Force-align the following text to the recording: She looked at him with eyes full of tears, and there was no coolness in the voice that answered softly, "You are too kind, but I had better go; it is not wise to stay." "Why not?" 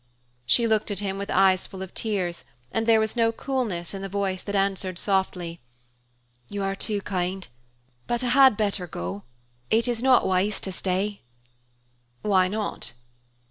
She 0.47 0.65
looked 0.65 0.89
at 0.89 0.97
him 0.97 1.19
with 1.19 1.29
eyes 1.29 1.67
full 1.67 1.83
of 1.83 1.93
tears, 1.93 2.43
and 2.71 2.87
there 2.87 2.99
was 2.99 3.15
no 3.15 3.31
coolness 3.31 3.93
in 3.93 4.01
the 4.01 4.09
voice 4.09 4.41
that 4.41 4.55
answered 4.55 4.97
softly, 4.97 5.61
"You 6.47 6.63
are 6.63 6.73
too 6.73 7.01
kind, 7.01 7.47
but 8.07 8.23
I 8.23 8.29
had 8.29 8.57
better 8.57 8.87
go; 8.87 9.25
it 9.69 9.87
is 9.87 10.01
not 10.01 10.25
wise 10.25 10.59
to 10.61 10.71
stay." 10.71 11.21
"Why 12.23 12.47
not?" 12.47 12.93